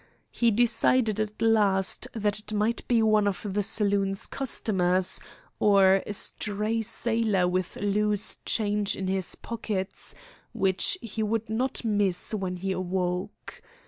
He 0.31 0.49
decided 0.49 1.19
at 1.19 1.43
last 1.43 2.07
that 2.13 2.39
it 2.39 2.53
might 2.53 2.87
be 2.87 3.03
one 3.03 3.27
of 3.27 3.45
the 3.47 3.61
saloon's 3.61 4.25
customers, 4.25 5.19
or 5.59 6.01
a 6.07 6.13
stray 6.15 6.81
sailor 6.81 7.47
with 7.47 7.75
loose 7.75 8.37
change 8.43 8.95
in 8.95 9.05
his 9.05 9.35
pockets, 9.35 10.15
which 10.53 10.97
he 11.03 11.21
would 11.21 11.51
not 11.51 11.85
miss 11.85 12.33
when 12.33 12.55
he 12.57 12.71
awoke. 12.71 13.61